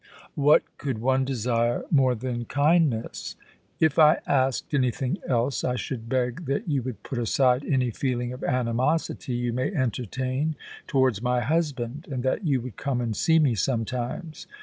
* 0.23 0.25
WTiat 0.35 0.61
could 0.79 0.97
one 0.99 1.23
desire 1.23 1.83
more 1.91 2.15
than 2.15 2.45
kindness? 2.45 3.35
If 3.79 3.99
I 3.99 4.17
asked 4.25 4.73
anything 4.73 5.19
else, 5.27 5.63
I 5.63 5.75
should 5.75 6.09
beg 6.09 6.45
that 6.45 6.67
you 6.67 6.81
would 6.81 7.03
put 7.03 7.19
aside 7.19 7.63
any 7.63 7.91
feeling 7.91 8.33
of 8.33 8.43
animosity 8.43 9.33
you 9.35 9.53
may 9.53 9.71
entertain 9.71 10.55
towards 10.87 11.21
my 11.21 11.41
husband, 11.41 12.07
and 12.11 12.23
that 12.23 12.43
you 12.47 12.59
would 12.61 12.77
come 12.77 12.99
and 12.99 13.15
see 13.15 13.37
me 13.37 13.53
sometimes. 13.53 14.47